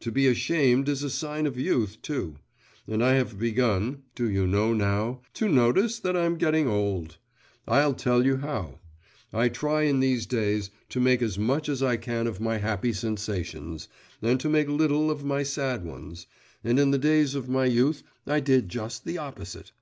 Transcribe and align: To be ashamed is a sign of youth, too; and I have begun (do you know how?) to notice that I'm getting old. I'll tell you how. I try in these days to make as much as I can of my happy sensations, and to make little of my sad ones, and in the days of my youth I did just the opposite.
To 0.00 0.12
be 0.12 0.26
ashamed 0.26 0.86
is 0.90 1.02
a 1.02 1.08
sign 1.08 1.46
of 1.46 1.58
youth, 1.58 2.02
too; 2.02 2.36
and 2.86 3.02
I 3.02 3.14
have 3.14 3.38
begun 3.38 4.02
(do 4.14 4.28
you 4.30 4.46
know 4.46 4.78
how?) 4.78 5.22
to 5.32 5.48
notice 5.48 5.98
that 6.00 6.14
I'm 6.14 6.36
getting 6.36 6.68
old. 6.68 7.16
I'll 7.66 7.94
tell 7.94 8.26
you 8.26 8.36
how. 8.36 8.80
I 9.32 9.48
try 9.48 9.84
in 9.84 10.00
these 10.00 10.26
days 10.26 10.68
to 10.90 11.00
make 11.00 11.22
as 11.22 11.38
much 11.38 11.70
as 11.70 11.82
I 11.82 11.96
can 11.96 12.26
of 12.26 12.38
my 12.38 12.58
happy 12.58 12.92
sensations, 12.92 13.88
and 14.20 14.38
to 14.40 14.50
make 14.50 14.68
little 14.68 15.10
of 15.10 15.24
my 15.24 15.42
sad 15.42 15.86
ones, 15.86 16.26
and 16.62 16.78
in 16.78 16.90
the 16.90 16.98
days 16.98 17.34
of 17.34 17.48
my 17.48 17.64
youth 17.64 18.02
I 18.26 18.40
did 18.40 18.68
just 18.68 19.06
the 19.06 19.16
opposite. 19.16 19.72